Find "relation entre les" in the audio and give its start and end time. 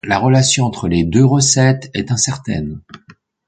0.17-1.03